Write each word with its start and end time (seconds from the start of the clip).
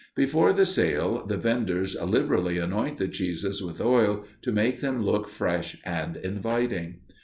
Before 0.15 0.51
the 0.51 0.65
sale, 0.65 1.27
the 1.27 1.37
venders 1.37 1.95
liberally 2.01 2.57
anoint 2.57 2.97
the 2.97 3.07
cheeses 3.07 3.61
with 3.61 3.79
oil 3.79 4.25
to 4.41 4.51
make 4.51 4.79
them 4.79 5.05
look 5.05 5.27
fresh 5.27 5.77
and 5.85 6.17
inviting. 6.17 7.01